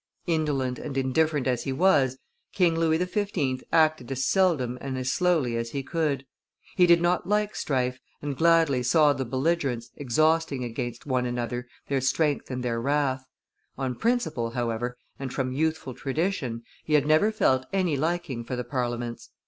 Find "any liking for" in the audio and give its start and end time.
17.71-18.55